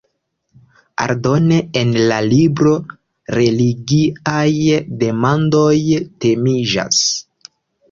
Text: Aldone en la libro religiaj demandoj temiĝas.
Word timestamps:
Aldone 1.03 1.59
en 1.81 1.91
la 2.11 2.17
libro 2.29 2.71
religiaj 3.37 4.49
demandoj 5.07 5.71
temiĝas. 6.27 7.07